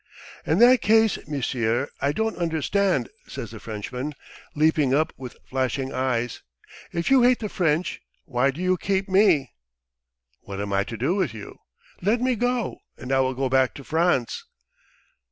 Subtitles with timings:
[0.47, 4.15] "In that case, monsieur, I don't understand..." says the Frenchman
[4.55, 6.41] leaping up with flashing eyes,
[6.91, 9.51] "if you hate the French why do you keep me?"
[10.39, 11.59] "What am I to do with you?"
[12.01, 14.43] "Let me go, and I will go back to France."